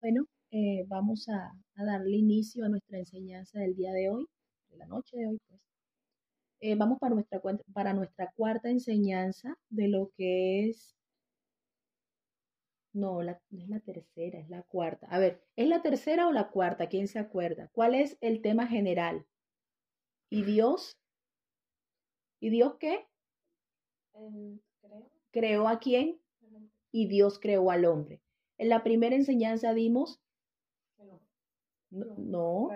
[0.00, 4.26] Bueno, eh, vamos a, a darle inicio a nuestra enseñanza del día de hoy,
[4.70, 5.60] de la noche de hoy, pues.
[6.60, 7.40] Eh, vamos para nuestra,
[7.72, 10.94] para nuestra cuarta enseñanza de lo que es,
[12.92, 15.06] no, la, no es la tercera, es la cuarta.
[15.10, 16.88] A ver, ¿es la tercera o la cuarta?
[16.88, 17.70] ¿Quién se acuerda?
[17.72, 19.26] ¿Cuál es el tema general?
[20.30, 20.96] ¿Y Dios?
[22.40, 23.06] ¿Y Dios qué?
[24.80, 25.10] Creo.
[25.30, 26.20] ¿Creó a quién?
[26.92, 28.20] Y Dios creó al hombre.
[28.58, 30.20] En la primera enseñanza dimos,
[31.90, 32.68] no,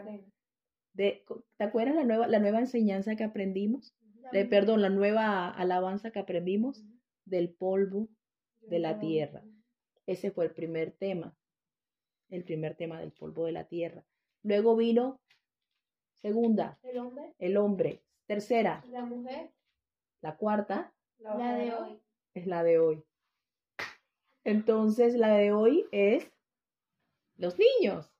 [0.95, 1.25] de,
[1.57, 3.95] ¿te acuerdas la nueva, la nueva enseñanza que aprendimos?
[4.33, 6.83] Eh, perdón, la nueva alabanza que aprendimos
[7.25, 8.09] del polvo
[8.61, 9.43] de la tierra.
[10.07, 11.37] Ese fue el primer tema,
[12.31, 14.05] el primer tema del polvo de la tierra.
[14.43, 15.21] Luego vino
[16.23, 18.03] segunda, El hombre, el hombre.
[18.27, 19.51] Tercera, la mujer,
[20.23, 22.01] la cuarta la, La de hoy.
[22.35, 23.05] es la de hoy.
[24.45, 26.31] Entonces, la de hoy es
[27.37, 28.11] los niños,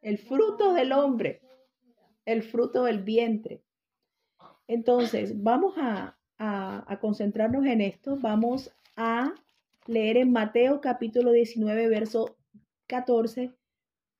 [0.00, 1.42] el fruto del hombre,
[2.24, 3.62] el fruto del vientre.
[4.66, 6.16] Entonces, vamos a,
[7.00, 8.16] concentrarnos en esto.
[8.16, 9.34] Vamos a
[9.86, 12.36] leer en Mateo capítulo 19, verso
[12.86, 13.52] 14.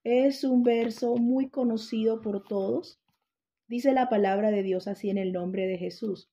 [0.04, 3.00] Es un verso muy conocido por todos.
[3.68, 6.30] Dice la palabra de Dios así en el nombre de Jesús.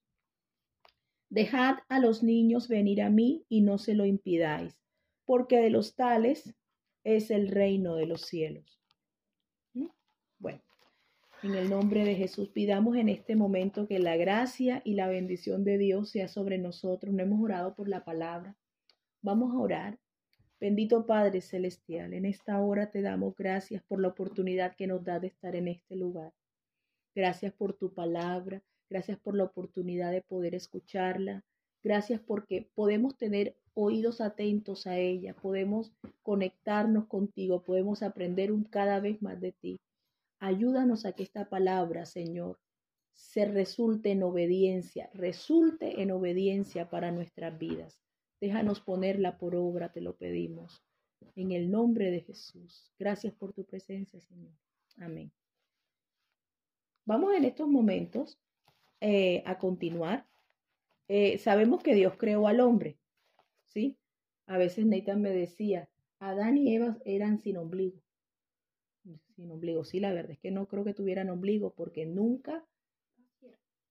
[1.29, 4.79] Dejad a los niños venir a mí y no se lo impidáis,
[5.25, 6.55] porque de los tales
[7.03, 8.81] es el reino de los cielos.
[9.73, 9.87] ¿Mm?
[10.39, 10.61] Bueno,
[11.43, 15.63] en el nombre de Jesús pidamos en este momento que la gracia y la bendición
[15.63, 17.13] de Dios sea sobre nosotros.
[17.13, 18.55] No hemos orado por la palabra.
[19.21, 19.99] Vamos a orar.
[20.59, 25.19] Bendito Padre Celestial, en esta hora te damos gracias por la oportunidad que nos da
[25.19, 26.33] de estar en este lugar.
[27.13, 28.63] Gracias por tu palabra.
[28.89, 31.43] Gracias por la oportunidad de poder escucharla.
[31.83, 35.93] Gracias porque podemos tener oídos atentos a ella, podemos
[36.23, 39.79] conectarnos contigo, podemos aprender cada vez más de ti.
[40.39, 42.59] Ayúdanos a que esta palabra, Señor,
[43.13, 48.01] se resulte en obediencia, resulte en obediencia para nuestras vidas.
[48.39, 50.83] Déjanos ponerla por obra, te lo pedimos.
[51.35, 52.91] En el nombre de Jesús.
[52.99, 54.53] Gracias por tu presencia, Señor.
[54.97, 55.31] Amén.
[57.05, 58.39] Vamos en estos momentos
[59.01, 60.25] eh, a continuar.
[61.07, 62.97] Eh, sabemos que Dios creó al hombre,
[63.65, 63.97] ¿sí?
[64.45, 68.01] A veces Nathan me decía, Adán y Eva eran sin ombligo.
[69.35, 72.65] Sin ombligo, sí, la verdad es que no creo que tuvieran ombligo porque nunca,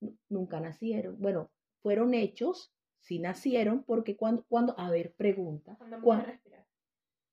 [0.00, 1.18] nu- nunca nacieron.
[1.20, 1.50] Bueno,
[1.82, 6.66] fueron hechos, sí nacieron, porque cuando, cuando, a ver, pregunta, Cuando ¿cuán- empieza a respirar.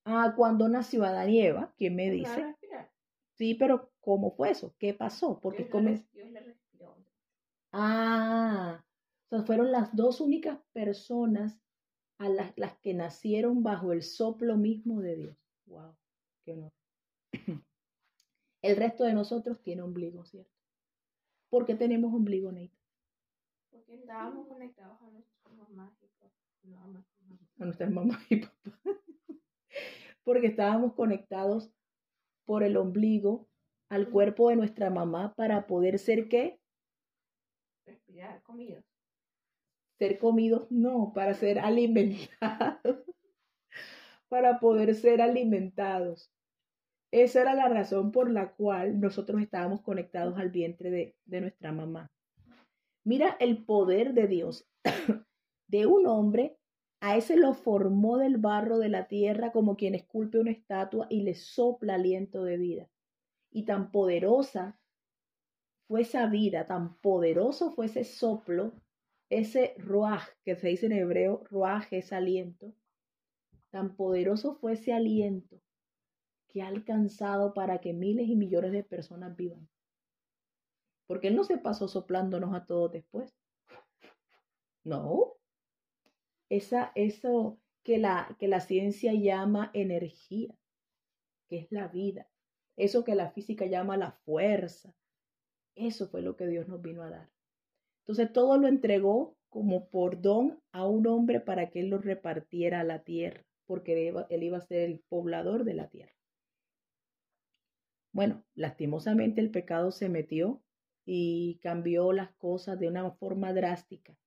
[0.05, 1.73] ah, cuando nació Adán y Eva?
[1.77, 2.55] ¿Quién me dice?
[3.33, 4.75] Sí, pero ¿cómo fue eso?
[4.77, 5.39] ¿Qué pasó?
[5.41, 6.01] Porque Dios.
[7.73, 8.85] Ah,
[9.25, 11.59] o sea, fueron las dos únicas personas
[12.19, 15.37] a las, las que nacieron bajo el soplo mismo de Dios.
[15.65, 15.95] Wow,
[16.45, 16.71] qué honor.
[18.61, 20.53] El resto de nosotros tiene ombligo, ¿cierto?
[21.49, 22.77] ¿Por qué tenemos ombligo, Neita?
[23.71, 26.31] Porque estábamos conectados a nuestras mamás y papás.
[26.63, 27.49] No, mamá, mamá.
[27.59, 28.73] A nuestras mamás y papás.
[30.23, 31.73] Porque estábamos conectados
[32.45, 33.49] por el ombligo
[33.89, 36.59] al cuerpo de nuestra mamá para poder ser qué?
[37.85, 38.83] Respirar, comidos.
[39.99, 43.03] ser comidos, no, para ser alimentados,
[44.29, 46.31] para poder ser alimentados.
[47.11, 51.71] Esa era la razón por la cual nosotros estábamos conectados al vientre de, de nuestra
[51.71, 52.11] mamá.
[53.05, 54.67] Mira el poder de Dios,
[55.67, 56.57] de un hombre,
[57.05, 61.23] a ese lo formó del barro de la tierra como quien esculpe una estatua y
[61.23, 62.89] le sopla aliento de vida.
[63.51, 64.79] Y tan poderosa
[65.93, 68.73] fue esa vida, tan poderoso fue ese soplo
[69.29, 72.73] ese ruaj que se dice en hebreo, ruaj es aliento,
[73.69, 75.61] tan poderoso fue ese aliento
[76.47, 79.69] que ha alcanzado para que miles y millones de personas vivan.
[81.05, 83.31] Porque Él no se pasó soplándonos a todos después.
[84.83, 85.35] No.
[86.49, 90.57] Esa, eso que la, que la ciencia llama energía,
[91.47, 92.27] que es la vida.
[92.77, 94.91] Eso que la física llama la fuerza.
[95.75, 97.29] Eso fue lo que Dios nos vino a dar.
[98.01, 102.81] Entonces todo lo entregó como por don a un hombre para que él lo repartiera
[102.81, 106.11] a la tierra, porque él iba, a ser el poblador de la tierra.
[108.11, 110.61] Bueno, lastimosamente el pecado se metió
[111.05, 114.17] y cambió las cosas de una forma drástica,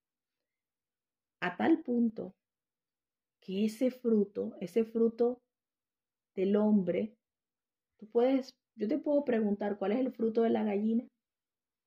[1.40, 2.34] a tal punto
[3.40, 5.42] que ese fruto, ese fruto
[6.34, 7.16] del hombre,
[7.98, 11.06] tú puedes, yo te puedo preguntar cuál es el fruto de la gallina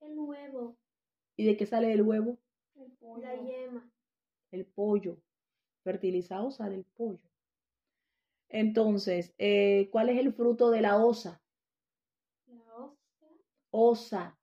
[0.02, 0.78] El huevo.
[1.36, 2.38] y de qué sale el huevo.
[2.76, 3.22] El pollo.
[3.22, 3.92] La yema.
[4.52, 5.18] el pollo.
[5.84, 7.20] Fertilizado sale el pollo.
[8.50, 11.42] Entonces, eh, ¿cuál es el fruto de la osa?
[12.48, 13.30] La ostra.
[13.72, 14.40] Osa.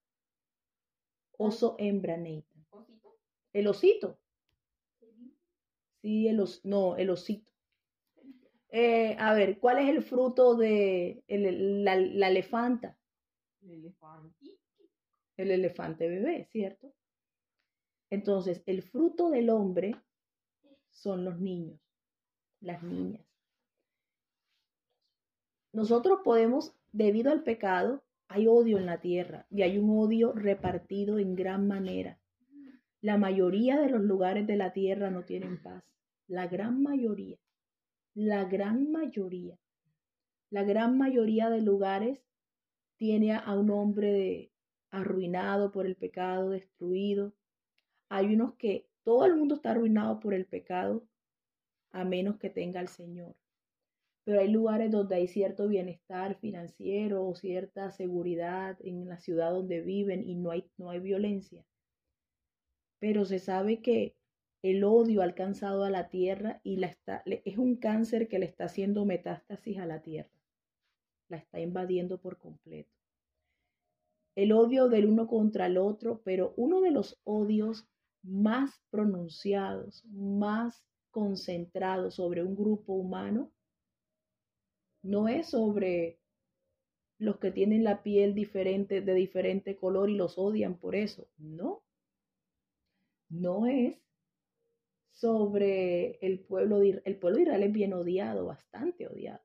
[1.39, 2.67] Oso hembra, Nathan.
[2.71, 3.17] Osito.
[3.53, 4.19] El osito.
[6.03, 7.51] Sí, el os no, el osito.
[8.71, 12.99] Eh, a ver, ¿cuál es el fruto de el- la, la elefanta?
[13.63, 14.56] El elefante.
[15.37, 16.93] El elefante bebé, ¿cierto?
[18.11, 19.97] Entonces, el fruto del hombre
[20.91, 21.81] son los niños,
[22.61, 23.27] las niñas.
[25.73, 31.19] Nosotros podemos, debido al pecado, hay odio en la tierra y hay un odio repartido
[31.19, 32.19] en gran manera.
[33.03, 35.85] La mayoría de los lugares de la tierra no tienen paz.
[36.27, 37.39] La gran mayoría.
[38.15, 39.59] La gran mayoría.
[40.51, 42.25] La gran mayoría de lugares
[42.97, 44.53] tiene a un hombre de-
[44.91, 47.33] arruinado por el pecado, destruido.
[48.09, 51.07] Hay unos que todo el mundo está arruinado por el pecado,
[51.93, 53.37] a menos que tenga al Señor.
[54.25, 59.81] Pero hay lugares donde hay cierto bienestar financiero o cierta seguridad en la ciudad donde
[59.81, 61.65] viven y no hay, no hay violencia.
[62.99, 64.17] Pero se sabe que
[64.63, 68.47] el odio ha alcanzado a la tierra y la está, es un cáncer que le
[68.47, 70.31] está haciendo metástasis a la tierra.
[71.29, 72.96] La está invadiendo por completo.
[74.37, 77.89] El odio del uno contra el otro, pero uno de los odios
[78.23, 83.51] más pronunciados, más concentrados sobre un grupo humano,
[85.03, 86.21] no es sobre
[87.19, 91.29] los que tienen la piel diferente, de diferente color y los odian por eso.
[91.39, 91.83] No.
[93.29, 93.97] No es
[95.13, 97.03] sobre el pueblo de Israel.
[97.07, 99.43] El pueblo de Israel es bien odiado, bastante odiado.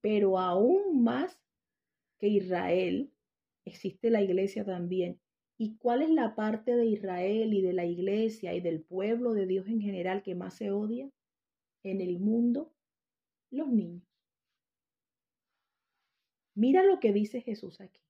[0.00, 1.36] Pero aún más
[2.18, 3.12] que Israel,
[3.64, 5.20] existe la iglesia también.
[5.58, 9.46] ¿Y cuál es la parte de Israel y de la iglesia y del pueblo de
[9.46, 11.10] Dios en general que más se odia
[11.82, 12.72] en el mundo?
[13.50, 14.02] Los niños.
[16.54, 18.00] Mira lo que dice Jesús aquí.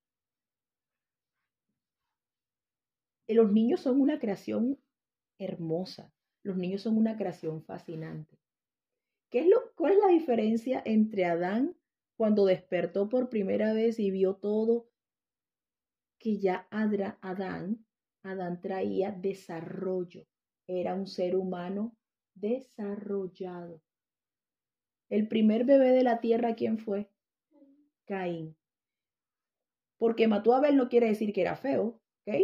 [3.29, 4.79] Los niños son una creación
[5.39, 6.13] hermosa.
[6.43, 8.39] Los niños son una creación fascinante.
[9.31, 11.77] ¿Qué es lo, ¿Cuál es la diferencia entre Adán
[12.17, 14.92] cuando despertó por primera vez y vio todo
[16.23, 17.85] que ya Adán,
[18.23, 20.25] Adán traía desarrollo?
[20.69, 21.97] Era un ser humano
[22.35, 23.83] desarrollado.
[25.11, 27.11] El primer bebé de la tierra, ¿quién fue?
[28.07, 28.57] Caín.
[29.99, 32.35] Porque mató a Abel no quiere decir que era feo, ¿ok?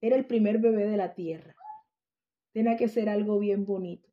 [0.00, 1.54] Era el primer bebé de la tierra.
[2.54, 4.08] Tenía que ser algo bien bonito.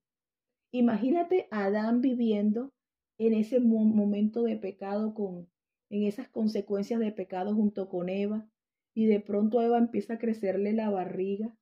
[0.71, 2.73] Imagínate a Adán viviendo
[3.17, 5.49] en ese mo- momento de pecado con
[5.89, 8.47] en esas consecuencias de pecado junto con Eva
[8.93, 11.55] y de pronto a Eva empieza a crecerle la barriga.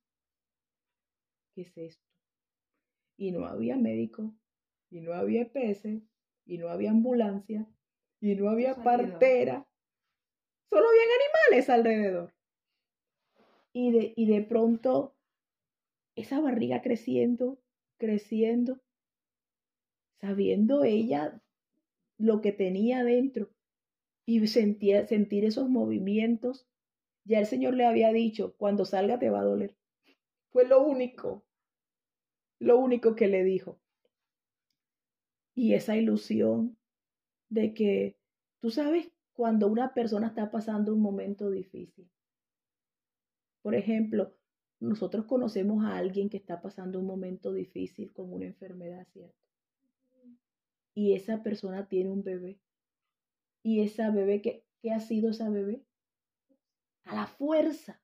[1.54, 2.04] ¿Qué es esto?
[3.16, 4.34] Y no había médico,
[4.90, 6.02] y no había EPS,
[6.46, 7.66] y no había ambulancia,
[8.20, 9.66] y no había partera.
[10.70, 11.08] Solo habían
[11.48, 12.34] animales alrededor.
[13.72, 15.16] Y de, y de pronto
[16.14, 17.60] esa barriga creciendo,
[17.96, 18.80] creciendo,
[20.20, 21.40] sabiendo ella
[22.18, 23.50] lo que tenía dentro
[24.28, 26.68] y sentía, sentir esos movimientos.
[27.24, 29.74] Ya el Señor le había dicho, cuando salga te va a doler.
[30.50, 31.46] Fue lo único,
[32.58, 33.80] lo único que le dijo.
[35.54, 36.76] Y esa ilusión
[37.48, 38.18] de que,
[38.60, 42.10] tú sabes, cuando una persona está pasando un momento difícil.
[43.62, 44.36] Por ejemplo,
[44.78, 49.38] nosotros conocemos a alguien que está pasando un momento difícil con una enfermedad, ¿cierto?
[50.92, 52.60] Y esa persona tiene un bebé.
[53.62, 55.84] Y esa bebé, ¿qué, qué ha sido esa bebé?
[57.04, 58.00] A la fuerza.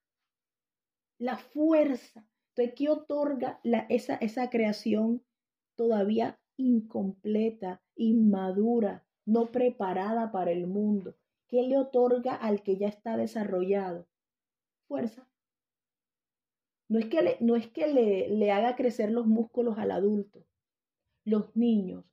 [1.18, 2.26] La fuerza.
[2.50, 5.24] Entonces, ¿qué otorga la, esa, esa creación
[5.76, 11.16] todavía incompleta, inmadura, no preparada para el mundo?
[11.48, 14.06] ¿Qué le otorga al que ya está desarrollado?
[14.86, 15.28] Fuerza.
[16.88, 20.44] No es que le, no es que le, le haga crecer los músculos al adulto.
[21.24, 22.04] Los niños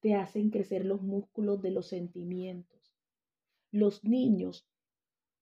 [0.00, 2.77] te hacen crecer los músculos de los sentimientos.
[3.72, 4.68] Los niños,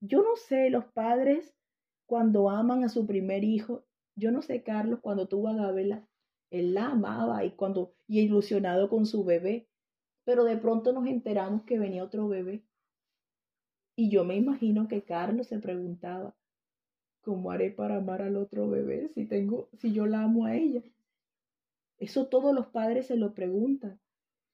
[0.01, 1.55] yo no sé, los padres
[2.07, 3.85] cuando aman a su primer hijo,
[4.17, 6.09] yo no sé, Carlos, cuando tuvo a Gabela,
[6.51, 9.69] él la amaba y cuando y ilusionado con su bebé,
[10.25, 12.65] pero de pronto nos enteramos que venía otro bebé.
[13.97, 16.37] Y yo me imagino que Carlos se preguntaba,
[17.23, 20.83] ¿cómo haré para amar al otro bebé si tengo si yo la amo a ella?
[21.99, 24.01] Eso todos los padres se lo preguntan.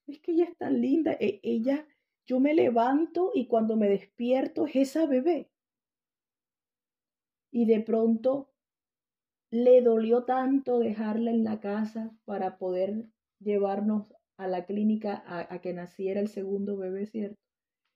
[0.07, 1.87] Es que ella es tan linda, e- ella
[2.25, 5.49] yo me levanto y cuando me despierto es esa bebé.
[7.51, 8.49] Y de pronto
[9.51, 13.05] le dolió tanto dejarla en la casa para poder
[13.39, 17.37] llevarnos a la clínica a, que naciera el segundo bebé, ¿cierto?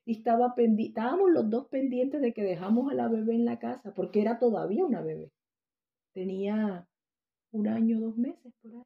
[0.06, 3.94] Y estaba estábamos los dos pendientes de que dejamos a la bebé en la casa,
[3.94, 5.32] porque era todavía una bebé.
[6.14, 6.88] Tenía
[7.52, 8.84] un año, dos meses por ahí.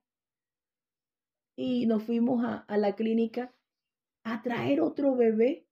[1.58, 3.54] Y nos fuimos a la clínica
[4.24, 5.68] a traer otro bebé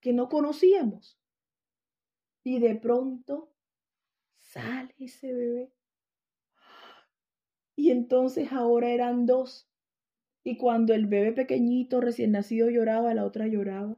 [0.00, 1.18] que no conocíamos.
[2.44, 3.52] Y de pronto
[4.40, 5.72] sale ese bebé.
[7.74, 9.68] Y entonces ahora eran dos.
[10.44, 13.96] Y cuando el bebé pequeñito recién nacido lloraba, la otra lloraba.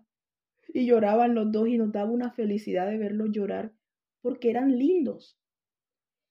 [0.68, 3.72] Y lloraban los dos y nos daba una felicidad de verlos llorar
[4.20, 5.38] porque eran lindos.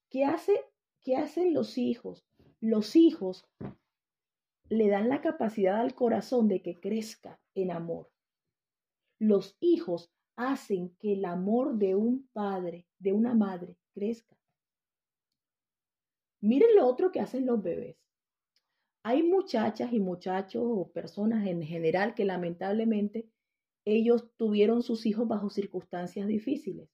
[0.09, 0.65] ¿Qué, hace,
[1.03, 2.25] ¿Qué hacen los hijos?
[2.59, 3.47] Los hijos
[4.69, 8.09] le dan la capacidad al corazón de que crezca en amor.
[9.19, 14.37] Los hijos hacen que el amor de un padre, de una madre, crezca.
[16.41, 17.97] Miren lo otro que hacen los bebés.
[19.03, 23.27] Hay muchachas y muchachos o personas en general que lamentablemente
[23.85, 26.89] ellos tuvieron sus hijos bajo circunstancias difíciles.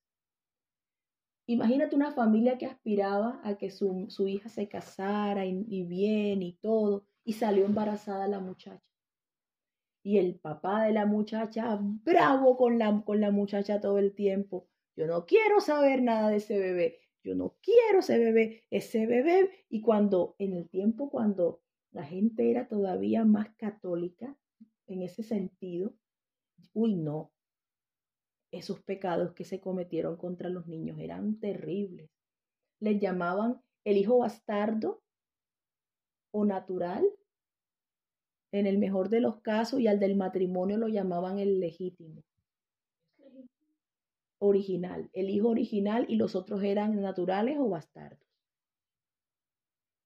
[1.45, 6.41] Imagínate una familia que aspiraba a que su, su hija se casara y, y bien
[6.41, 8.92] y todo, y salió embarazada la muchacha.
[10.03, 14.67] Y el papá de la muchacha, bravo con la, con la muchacha todo el tiempo.
[14.95, 16.99] Yo no quiero saber nada de ese bebé.
[17.23, 19.65] Yo no quiero ese bebé, ese bebé.
[19.69, 24.37] Y cuando, en el tiempo cuando la gente era todavía más católica,
[24.87, 25.93] en ese sentido,
[26.73, 27.31] uy, no.
[28.51, 32.11] Esos pecados que se cometieron contra los niños eran terribles.
[32.79, 35.01] Les llamaban el hijo bastardo
[36.31, 37.05] o natural
[38.53, 42.23] en el mejor de los casos, y al del matrimonio lo llamaban el legítimo.
[44.37, 48.29] Original, el hijo original y los otros eran naturales o bastardos.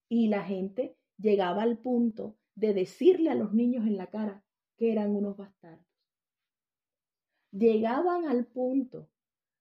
[0.07, 4.45] Y la gente llegaba al punto de decirle a los niños en la cara
[4.77, 5.85] que eran unos bastardos.
[7.51, 9.09] Llegaban al punto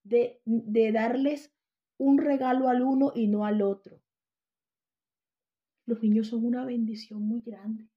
[0.05, 1.53] de, de darles
[1.99, 4.01] un regalo al uno y no al otro.
[5.87, 7.89] Los niños son una bendición muy grande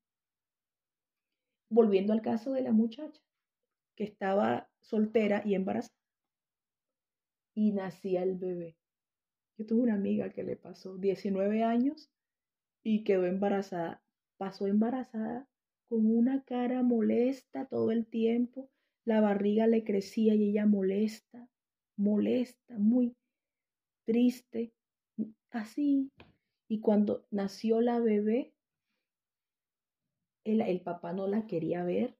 [1.69, 3.21] volviendo al caso de la muchacha
[3.95, 5.93] que estaba soltera y embarazada.
[7.53, 8.77] Y nacía el bebé.
[9.57, 12.09] Yo tuve una amiga que le pasó 19 años
[12.83, 14.01] y quedó embarazada.
[14.37, 15.49] Pasó embarazada
[15.89, 18.69] con una cara molesta todo el tiempo.
[19.03, 21.49] La barriga le crecía y ella molesta,
[21.97, 23.17] molesta, muy
[24.05, 24.71] triste,
[25.51, 26.11] así.
[26.69, 28.53] Y cuando nació la bebé,
[30.43, 32.17] el, papá no la quería ver,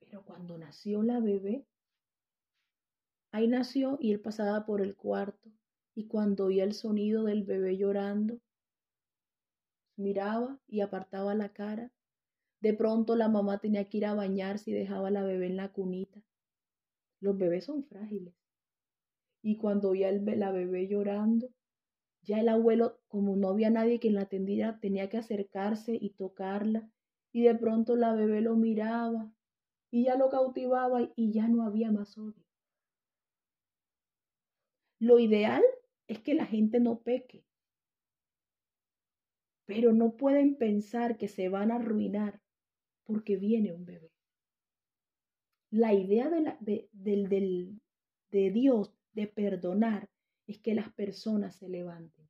[0.00, 1.66] pero cuando nació la bebé,
[3.32, 5.50] ahí nació y él pasaba por el cuarto
[5.94, 8.40] y cuando oía el sonido del bebé llorando,
[9.96, 11.92] miraba y apartaba la cara.
[12.60, 15.56] De pronto la mamá tenía que ir a bañarse y dejaba a la bebé en
[15.56, 16.22] la cunita.
[17.20, 18.34] Los bebés son frágiles.
[19.42, 21.48] Y cuando oía el, la bebé llorando,
[22.22, 26.90] ya el abuelo, como no había nadie que la atendiera, tenía que acercarse y tocarla
[27.34, 29.28] y de pronto la bebé lo miraba
[29.90, 32.46] y ya lo cautivaba y ya no había más odio.
[35.00, 35.64] Lo ideal
[36.06, 37.44] es que la gente no peque,
[39.66, 42.40] pero no pueden pensar que se van a arruinar
[43.02, 44.12] porque viene un bebé.
[45.72, 46.88] La idea de,
[48.30, 50.08] de Dios de perdonar
[50.46, 52.23] es que las personas se levanten.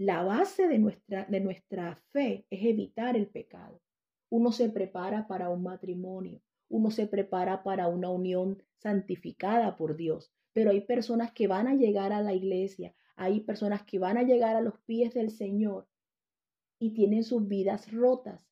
[0.00, 3.82] La base de nuestra, de nuestra fe es evitar el pecado.
[4.30, 6.40] Uno se prepara para un matrimonio,
[6.70, 11.74] uno se prepara para una unión santificada por Dios, pero hay personas que van a
[11.74, 15.86] llegar a la iglesia, hay personas que van a llegar a los pies del Señor
[16.78, 18.48] y tienen sus vidas rotas.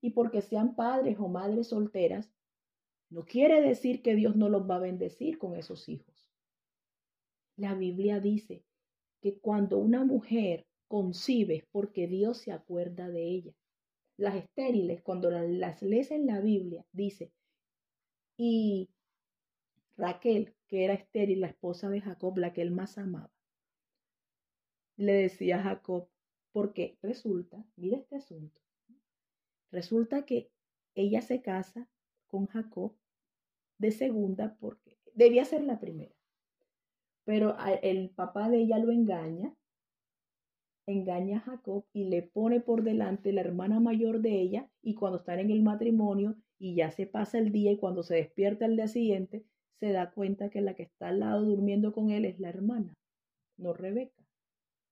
[0.00, 2.34] Y porque sean padres o madres solteras,
[3.10, 6.32] no quiere decir que Dios no los va a bendecir con esos hijos.
[7.54, 8.64] La Biblia dice
[9.22, 13.52] que cuando una mujer concibe es porque Dios se acuerda de ella.
[14.18, 17.32] Las estériles, cuando las lees en la Biblia, dice,
[18.36, 18.90] y
[19.96, 23.32] Raquel, que era estéril, la esposa de Jacob, la que él más amaba,
[24.96, 26.08] le decía a Jacob,
[26.50, 28.60] porque resulta, mira este asunto,
[29.70, 30.50] resulta que
[30.94, 31.88] ella se casa
[32.26, 32.94] con Jacob
[33.78, 36.14] de segunda porque debía ser la primera.
[37.24, 39.54] Pero el papá de ella lo engaña,
[40.86, 45.18] engaña a Jacob y le pone por delante la hermana mayor de ella y cuando
[45.18, 48.76] están en el matrimonio y ya se pasa el día y cuando se despierta el
[48.76, 49.44] día siguiente,
[49.78, 52.94] se da cuenta que la que está al lado durmiendo con él es la hermana,
[53.56, 54.22] no Rebeca.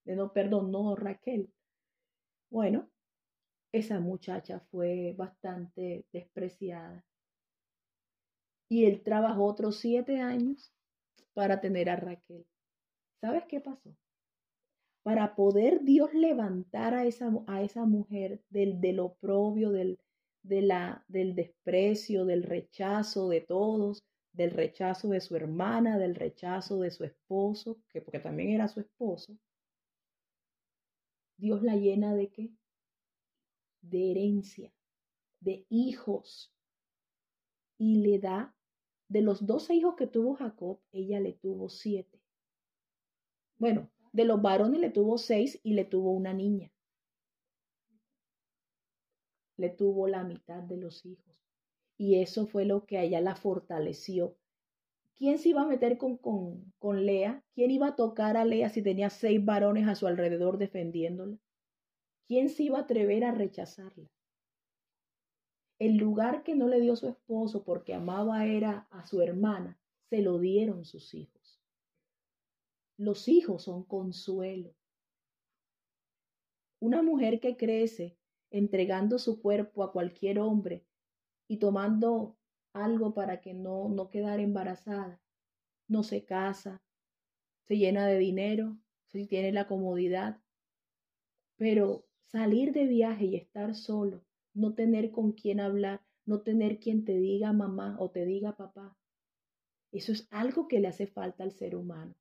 [0.05, 1.49] Eh, no, perdón, no Raquel.
[2.49, 2.89] Bueno,
[3.71, 7.05] esa muchacha fue bastante despreciada.
[8.69, 10.73] Y él trabajó otros siete años
[11.33, 12.45] para tener a Raquel.
[13.21, 13.95] ¿Sabes qué pasó?
[15.03, 19.99] Para poder Dios levantar a esa, a esa mujer del, del oprobio, del,
[20.43, 26.79] de la, del desprecio, del rechazo de todos, del rechazo de su hermana, del rechazo
[26.79, 29.37] de su esposo, que porque también era su esposo,
[31.37, 32.51] Dios la llena de qué?
[33.81, 34.71] De herencia,
[35.39, 36.53] de hijos.
[37.79, 38.55] Y le da,
[39.11, 42.21] de los doce hijos que tuvo Jacob, ella le tuvo siete.
[43.57, 46.71] Bueno, de los varones le tuvo seis y le tuvo una niña.
[49.57, 51.35] Le tuvo la mitad de los hijos.
[51.97, 54.37] Y eso fue lo que a ella la fortaleció.
[55.17, 57.43] ¿Quién se iba a meter con, con, con Lea?
[57.53, 61.37] ¿Quién iba a tocar a Lea si tenía seis varones a su alrededor defendiéndola?
[62.27, 64.09] ¿Quién se iba a atrever a rechazarla?
[65.81, 69.79] El lugar que no le dio su esposo porque amaba era a su hermana,
[70.11, 71.59] se lo dieron sus hijos.
[72.97, 74.75] Los hijos son consuelo.
[76.79, 78.15] Una mujer que crece
[78.51, 80.85] entregando su cuerpo a cualquier hombre
[81.47, 82.37] y tomando
[82.73, 85.19] algo para que no, no quedar embarazada.
[85.87, 86.83] No se casa,
[87.63, 90.39] se llena de dinero, si tiene la comodidad.
[91.55, 94.23] Pero salir de viaje y estar solo,
[94.53, 98.97] no tener con quién hablar, no tener quien te diga mamá o te diga papá,
[99.91, 102.15] eso es algo que le hace falta al ser humano.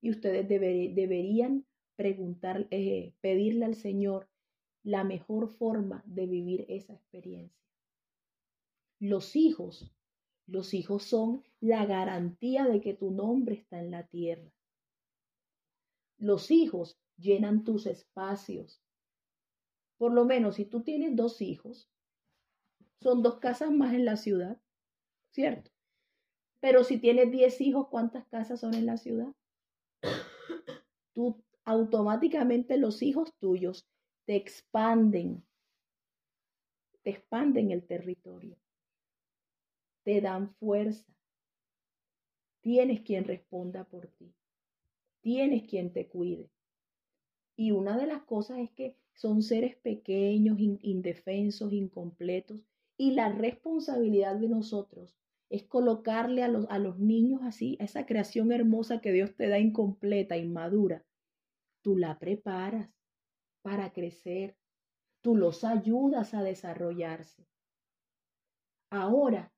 [0.00, 4.28] Y ustedes deberían preguntar, eh, pedirle al Señor
[4.84, 7.66] la mejor forma de vivir esa experiencia.
[9.00, 9.92] Los hijos,
[10.46, 14.52] los hijos son la garantía de que tu nombre está en la tierra.
[16.18, 18.80] Los hijos llenan tus espacios.
[19.98, 21.88] Por lo menos si tú tienes dos hijos,
[23.00, 24.60] son dos casas más en la ciudad,
[25.30, 25.70] ¿cierto?
[26.60, 29.32] Pero si tienes diez hijos, ¿cuántas casas son en la ciudad?
[31.12, 33.86] Tú automáticamente los hijos tuyos
[34.24, 35.44] te expanden,
[37.02, 38.56] te expanden el territorio
[40.06, 41.12] te dan fuerza.
[42.60, 44.32] Tienes quien responda por ti.
[45.20, 46.48] Tienes quien te cuide.
[47.56, 52.60] Y una de las cosas es que son seres pequeños, indefensos, incompletos.
[52.98, 55.16] Y la responsabilidad de nosotros
[55.48, 59.48] es colocarle a los, a los niños así, a esa creación hermosa que Dios te
[59.48, 61.04] da incompleta, inmadura.
[61.82, 62.90] Tú la preparas
[63.62, 64.56] para crecer.
[65.22, 67.46] Tú los ayudas a desarrollarse.
[68.90, 69.52] Ahora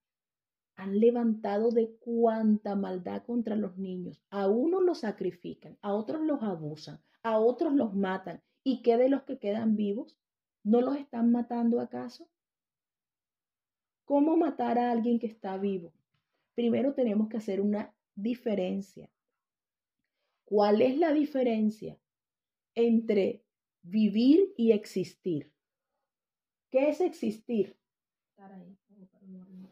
[0.76, 4.22] han levantado de cuanta maldad contra los niños.
[4.30, 8.40] A unos los sacrifican, a otros los abusan, a otros los matan.
[8.64, 10.18] ¿Y qué de los que quedan vivos?
[10.64, 12.28] ¿No los están matando acaso?
[14.04, 15.92] ¿Cómo matar a alguien que está vivo?
[16.54, 19.10] Primero tenemos que hacer una diferencia.
[20.44, 21.98] ¿Cuál es la diferencia
[22.74, 23.44] entre
[23.82, 25.52] vivir y existir?
[26.70, 27.76] ¿Qué es existir?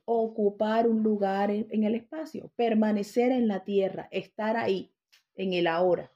[0.05, 4.92] Ocupar un lugar en, el espacio, permanecer en la tierra, estar ahí,
[5.35, 6.12] en el ahora.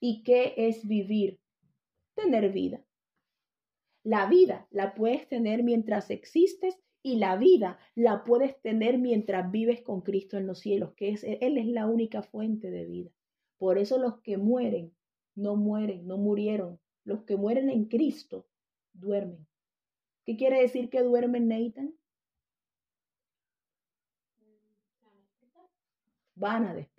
[0.00, 1.38] ¿Y qué es vivir?
[2.14, 2.84] Tener vida.
[4.02, 9.82] La vida la puedes tener mientras existes y la vida la puedes tener mientras vives
[9.82, 13.10] con Cristo en los cielos, que es, Él es la única fuente de vida.
[13.58, 14.94] Por eso los que mueren,
[15.34, 16.78] no mueren, no murieron.
[17.04, 18.46] Los que mueren en Cristo
[18.92, 19.46] duermen.
[20.24, 21.94] ¿Qué quiere decir que duermen, Nathan?
[26.36, 26.95] van a despertar.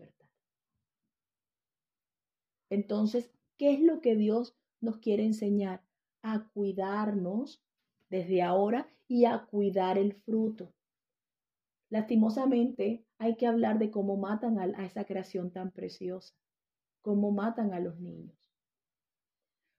[2.70, 5.82] Entonces, ¿qué es lo que Dios nos quiere enseñar?
[6.22, 7.62] A cuidarnos
[8.10, 10.74] desde ahora y a cuidar el fruto.
[11.90, 16.36] Lastimosamente, hay que hablar de cómo matan a, esa creación tan preciosa,
[17.02, 18.36] cómo matan a los niños.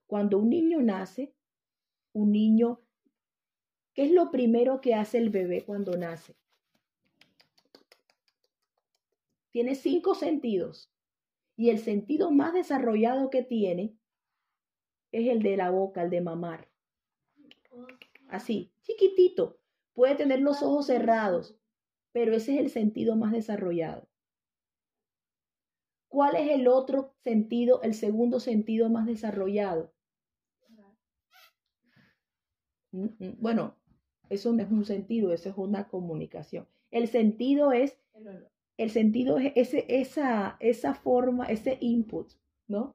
[0.07, 1.35] Cuando un niño nace,
[2.15, 2.81] un niño,
[3.93, 6.35] ¿qué es lo primero que hace el bebé cuando nace?
[9.51, 10.89] tiene cinco sentidos
[11.59, 13.99] y el sentido más desarrollado que tiene
[15.11, 16.69] es el de la boca, el de mamar.
[18.29, 19.59] Así, chiquitito.
[19.93, 21.59] Puede tener los ojos cerrados,
[22.13, 24.09] pero ese es el sentido más desarrollado.
[26.07, 29.93] ¿Cuál es el otro sentido, el segundo sentido más desarrollado?
[32.93, 33.75] Bueno,
[34.31, 36.69] eso no es un sentido, eso es una comunicación.
[36.93, 37.99] El sentido es
[38.91, 42.33] sentido es ese, esa, esa forma, ese input,
[42.69, 42.95] ¿no?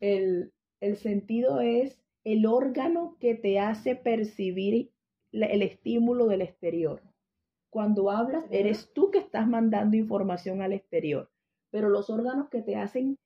[0.00, 4.90] El, el sentido es el órgano que te hace percibir
[5.32, 7.02] el estímulo del exterior.
[7.70, 11.30] Cuando hablas, eres tú que estás mandando información al exterior,
[11.70, 13.16] pero los órganos que te hacen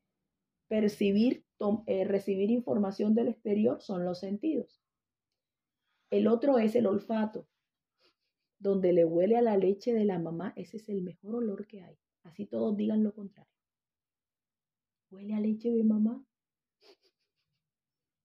[0.68, 1.44] percibir,
[1.86, 4.82] eh, recibir información del exterior son los sentidos.
[6.10, 7.46] El otro es el olfato,
[8.64, 11.82] donde le huele a la leche de la mamá, ese es el mejor olor que
[11.82, 11.98] hay.
[12.22, 13.52] Así todos digan lo contrario.
[15.10, 16.24] Huele a leche de mamá.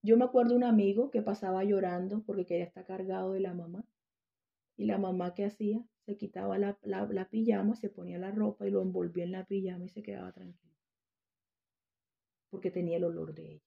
[0.01, 3.83] Yo me acuerdo un amigo que pasaba llorando porque quería estar cargado de la mamá.
[4.77, 8.65] Y la mamá que hacía, se quitaba la, la, la pijama, se ponía la ropa
[8.65, 10.73] y lo envolvía en la pijama y se quedaba tranquilo.
[12.49, 13.63] Porque tenía el olor de ella.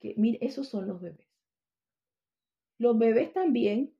[0.00, 1.28] Que, mire, esos son los bebés.
[2.78, 3.92] Los bebés también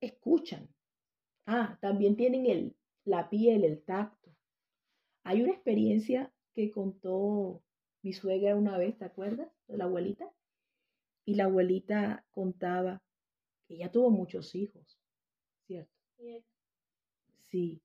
[0.00, 0.68] escuchan.
[1.46, 4.36] Ah, también tienen el, la piel, el tacto.
[5.24, 7.64] Hay una experiencia que contó
[8.02, 9.52] mi suegra una vez, ¿te acuerdas?
[9.68, 10.32] De la abuelita.
[11.26, 13.02] Y la abuelita contaba
[13.66, 15.00] que ella tuvo muchos hijos,
[15.66, 15.92] ¿cierto?
[17.38, 17.82] Sí,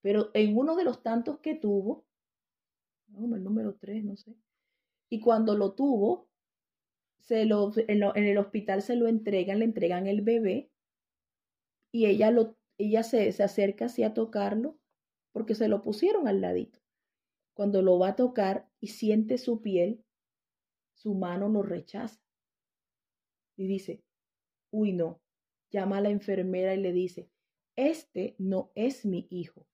[0.00, 2.06] pero en uno de los tantos que tuvo,
[3.16, 4.34] el número tres, no sé,
[5.10, 6.30] y cuando lo tuvo,
[7.20, 10.71] se lo, en, lo- en el hospital se lo entregan, le entregan el bebé,
[11.92, 14.78] y ella, lo, ella se, se acerca así a tocarlo,
[15.32, 16.80] porque se lo pusieron al ladito.
[17.54, 20.02] Cuando lo va a tocar y siente su piel,
[20.94, 22.20] su mano lo rechaza.
[23.56, 24.02] Y dice,
[24.70, 25.20] uy no,
[25.70, 27.28] llama a la enfermera y le dice,
[27.76, 29.66] este no es mi hijo.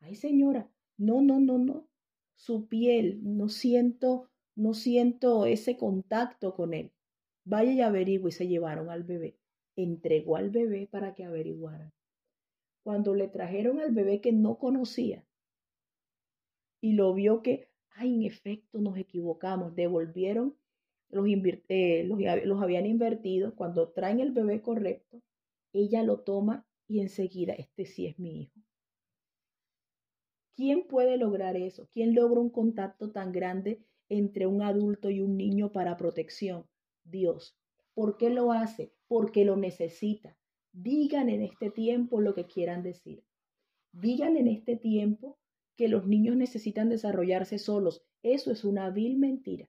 [0.00, 1.88] Ay señora, no, no, no, no,
[2.36, 6.92] su piel, no siento, no siento ese contacto con él.
[7.44, 9.39] Vaya y averigüe y se llevaron al bebé.
[9.76, 11.92] Entregó al bebé para que averiguaran.
[12.82, 15.24] Cuando le trajeron al bebé que no conocía
[16.80, 20.56] y lo vio que, ay, en efecto nos equivocamos, devolvieron
[21.10, 21.26] los,
[21.68, 25.20] eh, los, los habían invertido, cuando traen el bebé correcto,
[25.72, 28.60] ella lo toma y enseguida, este sí es mi hijo.
[30.54, 31.88] ¿Quién puede lograr eso?
[31.92, 36.66] ¿Quién logra un contacto tan grande entre un adulto y un niño para protección?
[37.04, 37.56] Dios.
[37.94, 38.92] ¿Por qué lo hace?
[39.10, 40.36] Porque lo necesita.
[40.70, 43.24] Digan en este tiempo lo que quieran decir.
[43.90, 45.36] Digan en este tiempo
[45.76, 48.04] que los niños necesitan desarrollarse solos.
[48.22, 49.68] Eso es una vil mentira.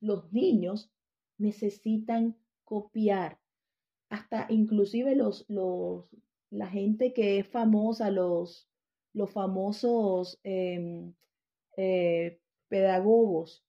[0.00, 0.92] Los niños
[1.36, 3.40] necesitan copiar.
[4.08, 6.06] Hasta inclusive los, los,
[6.50, 8.68] la gente que es famosa, los,
[9.14, 11.10] los famosos eh,
[11.76, 12.38] eh,
[12.68, 13.64] pedagogos,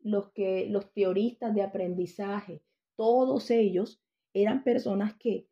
[0.00, 2.60] los, que, los teoristas de aprendizaje,
[3.00, 3.98] todos ellos
[4.34, 5.48] eran personas que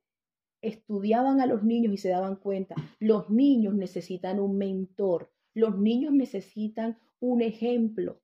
[0.60, 6.12] estudiaban a los niños y se daban cuenta, los niños necesitan un mentor, los niños
[6.12, 8.20] necesitan un ejemplo.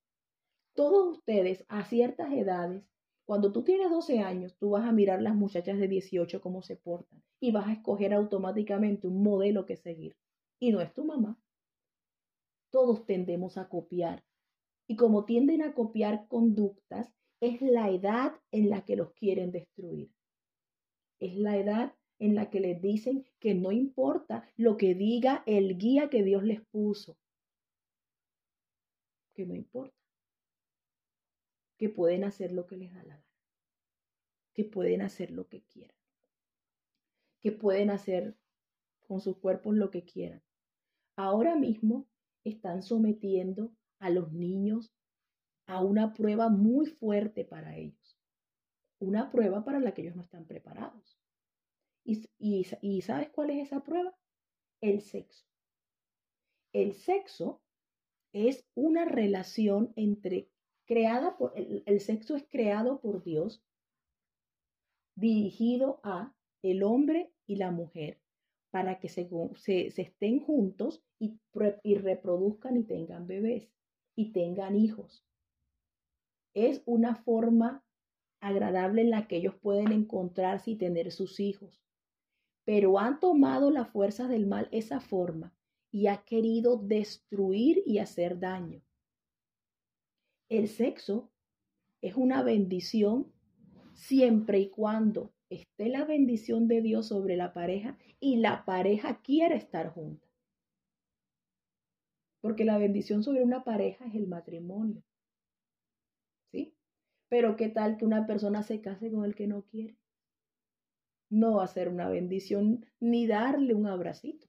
[0.74, 2.84] Todos ustedes a ciertas edades,
[3.24, 6.76] cuando tú tienes 12 años, tú vas a mirar las muchachas de 18 cómo se
[6.76, 10.18] portan y vas a escoger automáticamente un modelo que seguir.
[10.60, 11.38] Y no es tu mamá.
[12.70, 14.22] Todos tendemos a copiar.
[14.86, 17.10] Y como tienden a copiar conductas,
[17.46, 20.10] es la edad en la que los quieren destruir.
[21.20, 25.76] Es la edad en la que les dicen que no importa lo que diga el
[25.76, 27.18] guía que Dios les puso.
[29.34, 29.96] Que no importa.
[31.76, 33.24] Que pueden hacer lo que les da la gana.
[34.54, 35.96] Que pueden hacer lo que quieran.
[37.40, 38.36] Que pueden hacer
[39.06, 40.42] con sus cuerpos lo que quieran.
[41.16, 42.06] Ahora mismo
[42.44, 44.93] están sometiendo a los niños
[45.66, 48.18] a una prueba muy fuerte para ellos.
[48.98, 51.18] Una prueba para la que ellos no están preparados.
[52.04, 54.14] ¿Y, y, y sabes cuál es esa prueba?
[54.80, 55.46] El sexo.
[56.72, 57.62] El sexo
[58.32, 60.50] es una relación entre
[60.86, 63.64] creada por el, el, sexo es creado por Dios
[65.14, 68.20] dirigido a el hombre y la mujer
[68.70, 71.38] para que se, se, se estén juntos y,
[71.84, 73.70] y reproduzcan y tengan bebés
[74.16, 75.24] y tengan hijos.
[76.54, 77.84] Es una forma
[78.40, 81.82] agradable en la que ellos pueden encontrarse y tener sus hijos.
[82.64, 85.54] Pero han tomado las fuerzas del mal esa forma
[85.90, 88.82] y ha querido destruir y hacer daño.
[90.48, 91.30] El sexo
[92.00, 93.32] es una bendición
[93.94, 99.54] siempre y cuando esté la bendición de Dios sobre la pareja y la pareja quiera
[99.54, 100.28] estar junta.
[102.40, 105.02] Porque la bendición sobre una pareja es el matrimonio.
[107.28, 109.96] Pero ¿qué tal que una persona se case con el que no quiere?
[111.30, 114.46] No va a ser una bendición ni darle un abracito.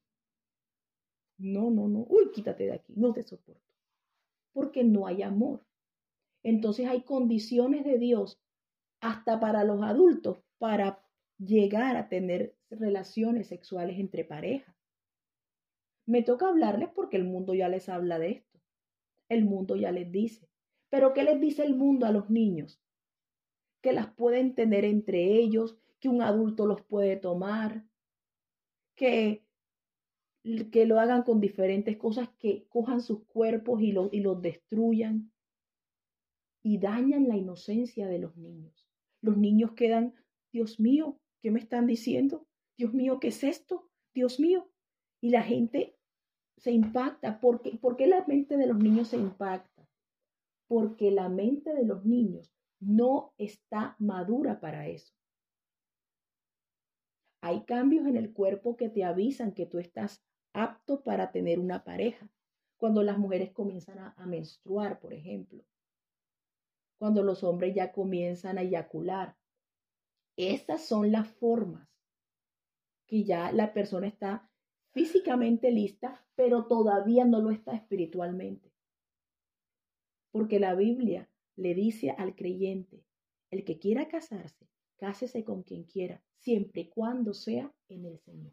[1.38, 2.06] No, no, no.
[2.08, 2.94] Uy, quítate de aquí.
[2.96, 3.62] No te soporto.
[4.54, 5.66] Porque no hay amor.
[6.44, 8.40] Entonces hay condiciones de Dios
[9.02, 11.04] hasta para los adultos para
[11.38, 14.76] llegar a tener relaciones sexuales entre parejas.
[16.06, 18.60] Me toca hablarles porque el mundo ya les habla de esto.
[19.28, 20.48] El mundo ya les dice.
[20.90, 22.82] Pero ¿qué les dice el mundo a los niños?
[23.82, 27.86] Que las pueden tener entre ellos, que un adulto los puede tomar,
[28.96, 29.44] que,
[30.72, 35.32] que lo hagan con diferentes cosas, que cojan sus cuerpos y, y los destruyan
[36.66, 38.88] y dañan la inocencia de los niños.
[39.22, 40.16] Los niños quedan,
[40.52, 42.48] Dios mío, ¿qué me están diciendo?
[42.76, 43.88] Dios mío, ¿qué es esto?
[44.16, 44.68] Dios mío.
[45.22, 45.96] Y la gente
[46.58, 47.40] se impacta.
[47.40, 49.75] ¿Por ¿Por qué la mente de los niños se impacta?
[50.68, 55.14] Porque la mente de los niños no está madura para eso.
[57.42, 61.84] Hay cambios en el cuerpo que te avisan que tú estás apto para tener una
[61.84, 62.28] pareja.
[62.78, 65.64] Cuando las mujeres comienzan a, menstruar, por ejemplo.
[66.98, 69.38] Cuando los hombres ya comienzan a eyacular.
[70.38, 71.88] Estas son las formas
[73.08, 74.50] que ya la persona está
[74.92, 78.75] físicamente lista, pero todavía no lo está espiritualmente.
[80.36, 83.06] Porque la Biblia le dice al creyente,
[83.52, 84.68] el que quiera casarse,
[84.98, 88.52] cásese con quien quiera, siempre y cuando sea en el Señor.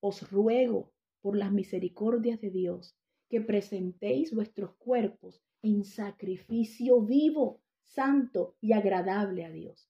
[0.00, 2.94] Os ruego por las misericordias de Dios
[3.30, 9.88] que presentéis vuestros cuerpos en sacrificio vivo, santo y agradable a Dios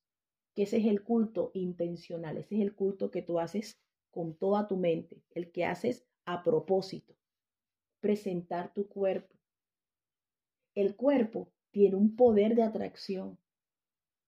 [0.55, 3.81] que ese es el culto intencional, ese es el culto que tú haces
[4.13, 7.18] con toda tu mente, el que haces a propósito,
[8.01, 9.35] presentar tu cuerpo.
[10.75, 13.39] El cuerpo tiene un poder de atracción.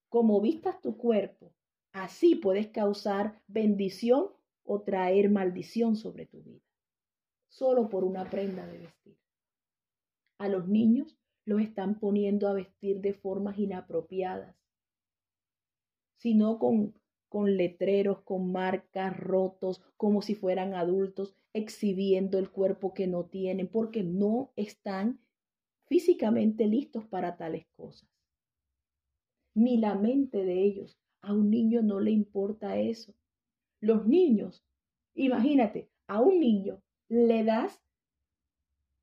[0.09, 1.53] Como vistas tu cuerpo,
[1.93, 4.29] así puedes causar bendición
[4.65, 6.65] o traer maldición sobre tu vida,
[7.49, 9.17] solo por una prenda de vestir.
[10.39, 14.57] A los niños los están poniendo a vestir de formas inapropiadas,
[16.17, 17.00] sino con,
[17.31, 23.69] con letreros, con marcas rotos, como si fueran adultos, exhibiendo el cuerpo que no tienen,
[23.69, 25.21] porque no están
[25.87, 28.11] físicamente listos para tales cosas.
[29.55, 30.99] Ni la mente de ellos.
[31.23, 33.15] A un niño no le importa eso.
[33.81, 34.65] Los niños,
[35.15, 37.81] imagínate, a un niño le das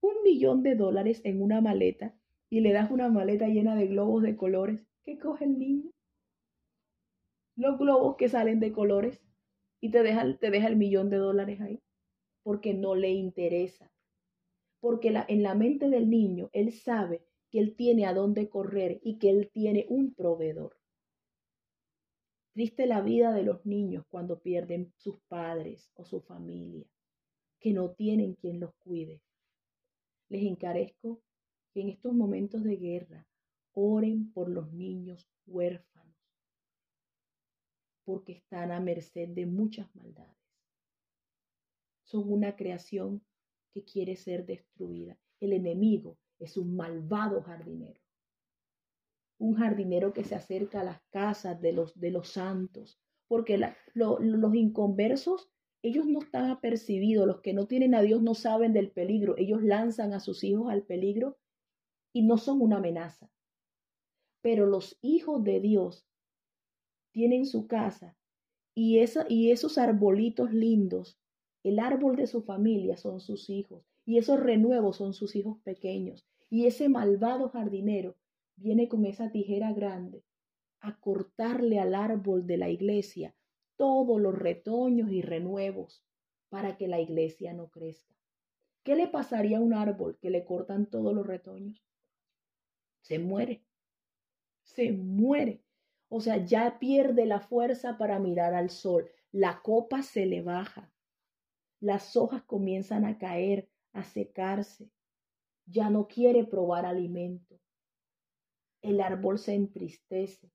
[0.02, 2.14] un millón de dólares en una maleta
[2.50, 4.86] y le das una maleta llena de globos de colores.
[5.04, 5.92] ¿Qué coge el niño?
[7.58, 9.20] Los globos que salen de colores
[9.82, 11.82] y te deja, te deja el millón de dólares ahí,
[12.44, 13.92] porque no le interesa.
[14.80, 19.00] Porque la, en la mente del niño, él sabe que él tiene a dónde correr
[19.04, 20.78] y que él tiene un proveedor.
[22.54, 26.86] Triste la vida de los niños cuando pierden sus padres o su familia,
[27.60, 29.22] que no tienen quien los cuide.
[30.30, 31.22] Les encarezco
[31.74, 33.28] que en estos momentos de guerra
[33.74, 35.97] oren por los niños huérfanos
[38.08, 40.38] porque están a merced de muchas maldades.
[42.06, 43.22] Son una creación
[43.74, 45.20] que quiere ser destruida.
[45.42, 48.00] El enemigo es un malvado jardinero.
[49.40, 53.60] Un jardinero que se acerca a las casas de los, de los santos, porque
[53.94, 55.50] los inconversos,
[55.82, 59.62] ellos no están apercibidos, los que no tienen a Dios no saben del peligro, ellos
[59.62, 61.38] lanzan a sus hijos al peligro
[62.14, 63.30] y no son una amenaza.
[64.40, 66.07] Pero los hijos de Dios
[67.18, 68.16] tienen su casa
[68.76, 71.18] y, y esos arbolitos lindos,
[71.64, 76.28] el árbol de su familia son sus hijos y esos renuevos son sus hijos pequeños
[76.48, 78.16] y ese malvado jardinero
[78.56, 80.24] viene con esa tijera grande
[80.80, 83.34] a cortarle al árbol de la iglesia
[83.78, 86.06] todos los retoños y renuevos
[86.50, 88.14] para que la iglesia no crezca.
[88.84, 91.84] ¿Qué le pasaría a un árbol que le cortan todos los retoños?
[93.02, 93.64] Se muere.
[94.62, 95.64] Se muere.
[96.10, 99.10] O sea, ya pierde la fuerza para mirar al sol.
[99.32, 100.92] La copa se le baja.
[101.80, 104.90] Las hojas comienzan a caer, a secarse.
[105.66, 107.60] Ya no quiere probar alimento.
[108.82, 110.52] El árbol se entristece.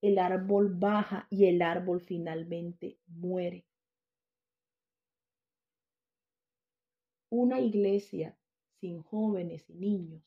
[0.00, 3.66] El árbol baja y el árbol finalmente muere.
[7.30, 8.38] Una iglesia
[8.80, 10.22] sin jóvenes y niños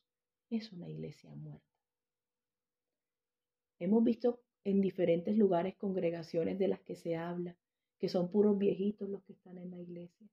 [0.50, 1.66] es una iglesia muerta.
[3.80, 7.56] Hemos visto en diferentes lugares, congregaciones de las que se habla,
[8.00, 10.28] que son puros viejitos los que están en la iglesia.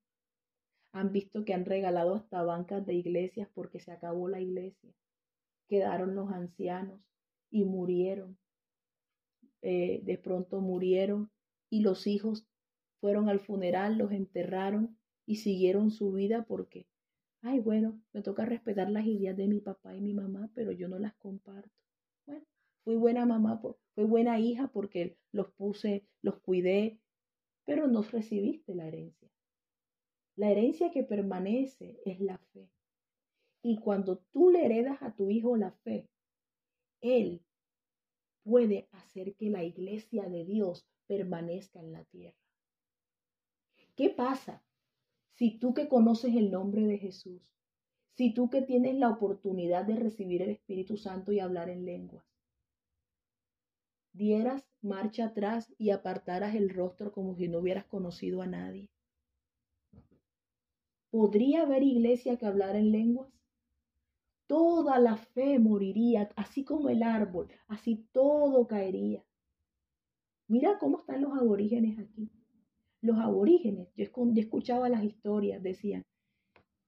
[0.92, 4.90] Han visto que han regalado hasta bancas de iglesias porque se acabó la iglesia.
[5.68, 7.00] Quedaron los ancianos
[7.50, 8.38] y murieron.
[9.62, 11.30] Eh, de pronto murieron
[11.70, 12.46] y los hijos
[13.00, 16.86] fueron al funeral, los enterraron y siguieron su vida porque
[17.46, 20.88] Ay, bueno, me toca respetar las ideas de mi papá y mi mamá, pero yo
[20.88, 21.70] no las comparto.
[22.24, 22.46] Bueno,
[22.84, 23.60] fui buena mamá,
[23.94, 26.98] fui buena hija porque los puse, los cuidé,
[27.64, 29.30] pero no recibiste la herencia.
[30.36, 32.68] La herencia que permanece es la fe.
[33.62, 36.08] Y cuando tú le heredas a tu hijo la fe,
[37.00, 37.42] él
[38.42, 42.36] puede hacer que la iglesia de Dios permanezca en la tierra.
[43.96, 44.62] ¿Qué pasa
[45.34, 47.42] si tú que conoces el nombre de Jesús,
[48.16, 52.24] si tú que tienes la oportunidad de recibir el Espíritu Santo y hablar en lenguas,
[54.14, 58.88] dieras marcha atrás y apartaras el rostro como si no hubieras conocido a nadie?
[61.10, 63.28] ¿Podría haber iglesia que hablara en lenguas?
[64.46, 69.24] Toda la fe moriría, así como el árbol, así todo caería.
[70.48, 72.30] Mira cómo están los aborígenes aquí.
[73.00, 74.04] Los aborígenes, yo,
[74.36, 76.04] escuchaba las historias, decían,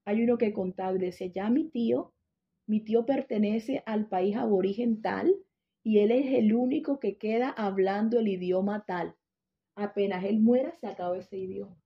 [0.05, 2.13] hay uno que contaba, decía, ya mi tío,
[2.67, 5.35] mi tío pertenece al país aborigen tal
[5.87, 9.15] y él es el único que queda hablando el idioma tal.
[9.77, 11.81] Apenas él muera, se acaba ese idioma.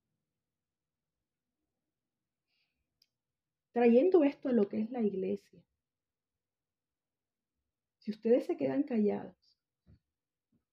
[3.72, 5.62] Trayendo esto a lo que es la iglesia.
[7.98, 9.60] Si ustedes se quedan callados,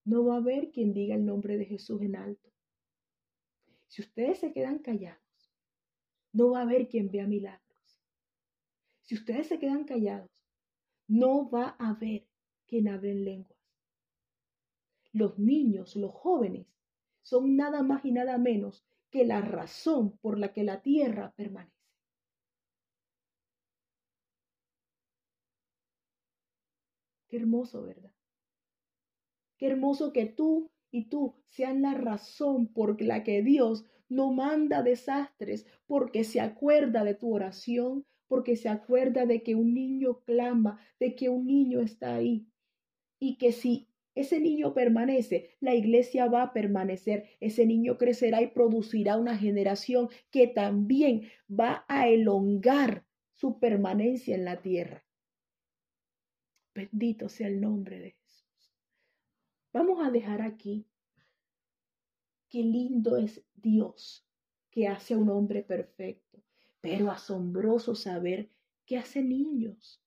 [0.05, 2.49] no va a haber quien diga el nombre de Jesús en alto.
[3.87, 5.51] Si ustedes se quedan callados,
[6.31, 8.01] no va a haber quien vea milagros.
[9.01, 10.31] Si ustedes se quedan callados,
[11.09, 12.26] no va a haber
[12.67, 13.59] quien en lenguas.
[15.13, 16.67] Los niños, los jóvenes,
[17.21, 21.75] son nada más y nada menos que la razón por la que la tierra permanece.
[27.27, 28.11] Qué hermoso, ¿verdad?
[29.57, 34.83] Qué hermoso que tú y tú sean la razón por la que Dios no manda
[34.83, 40.79] desastres, porque se acuerda de tu oración, porque se acuerda de que un niño clama,
[40.99, 42.47] de que un niño está ahí.
[43.19, 48.47] Y que si ese niño permanece, la iglesia va a permanecer, ese niño crecerá y
[48.47, 55.05] producirá una generación que también va a elongar su permanencia en la tierra.
[56.73, 58.73] Bendito sea el nombre de Jesús.
[59.71, 60.87] Vamos a dejar aquí.
[62.49, 64.25] Qué lindo es Dios
[64.71, 66.41] que hace a un hombre perfecto,
[66.81, 68.49] pero asombroso saber
[68.85, 70.01] que hace niños.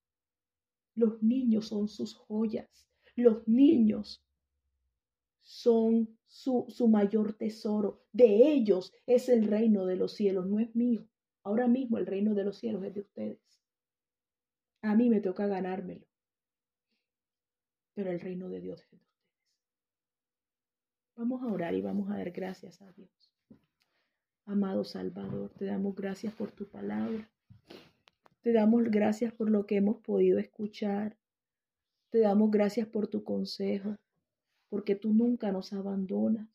[0.96, 2.89] Los niños son sus joyas.
[3.16, 4.24] Los niños
[5.42, 8.02] son su, su, mayor tesoro.
[8.12, 11.06] De ellos es el reino de los cielos, no es mío.
[11.42, 13.40] Ahora mismo el reino de los cielos es de ustedes.
[14.82, 16.10] A mí me toca ganármelo
[18.00, 19.10] pero el reino de Dios es de ustedes.
[21.16, 23.10] Vamos a orar y vamos a dar gracias a Dios.
[24.46, 27.30] Amado Salvador, te damos gracias por tu palabra.
[28.40, 31.18] Te damos gracias por lo que hemos podido escuchar.
[32.10, 33.96] Te damos gracias por tu consejo,
[34.68, 36.48] porque tú nunca nos abandonas,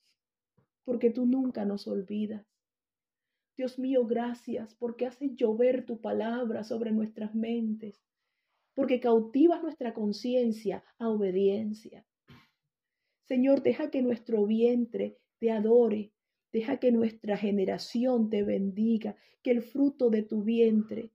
[0.83, 2.45] porque tú nunca nos olvidas.
[3.57, 8.05] Dios mío, gracias porque haces llover tu palabra sobre nuestras mentes
[8.75, 12.05] porque cautivas nuestra conciencia a obediencia.
[13.27, 16.11] Señor, deja que nuestro vientre te adore,
[16.51, 21.11] deja que nuestra generación te bendiga, que el fruto de tu vientre,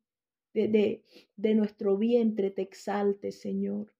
[0.54, 1.04] de, de,
[1.36, 3.92] de nuestro vientre te exalte, Señor.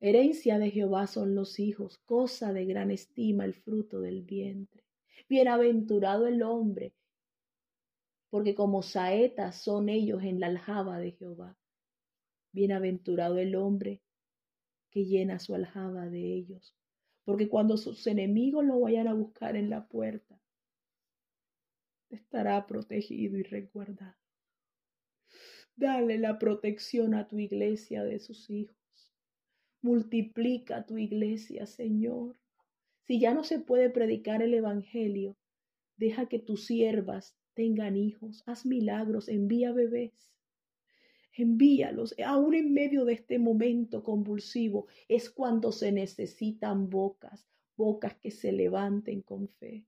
[0.00, 4.84] Herencia de Jehová son los hijos, cosa de gran estima el fruto del vientre.
[5.28, 6.94] Bienaventurado el hombre,
[8.30, 11.58] porque como saetas son ellos en la aljaba de Jehová.
[12.52, 14.00] Bienaventurado el hombre
[14.90, 16.76] que llena su aljaba de ellos,
[17.24, 20.40] porque cuando sus enemigos lo vayan a buscar en la puerta,
[22.08, 24.16] estará protegido y resguardado.
[25.74, 28.77] Dale la protección a tu iglesia de sus hijos.
[29.80, 32.36] Multiplica tu iglesia, Señor.
[33.06, 35.36] Si ya no se puede predicar el Evangelio,
[35.96, 38.42] deja que tus siervas tengan hijos.
[38.46, 40.32] Haz milagros, envía bebés.
[41.32, 42.14] Envíalos.
[42.24, 48.50] Aún en medio de este momento convulsivo es cuando se necesitan bocas, bocas que se
[48.50, 49.86] levanten con fe,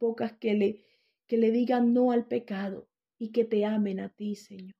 [0.00, 0.84] bocas que le,
[1.26, 4.74] que le digan no al pecado y que te amen a ti, Señor.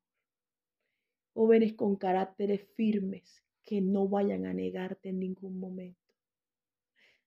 [1.34, 6.14] Jóvenes con caracteres firmes que no vayan a negarte en ningún momento.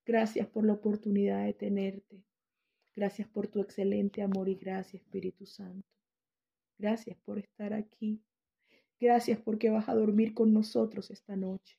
[0.06, 2.24] Gracias por la oportunidad de tenerte.
[2.96, 5.88] Gracias por tu excelente amor y gracias, Espíritu Santo.
[6.78, 8.24] Gracias por estar aquí.
[9.00, 11.78] Gracias porque vas a dormir con nosotros esta noche.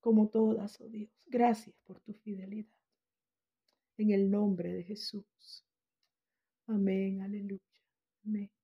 [0.00, 1.10] Como todas, oh Dios.
[1.26, 2.72] Gracias por tu fidelidad.
[3.98, 5.64] En el nombre de Jesús.
[6.66, 7.20] Amén.
[7.20, 7.60] Aleluya.
[8.24, 8.55] me.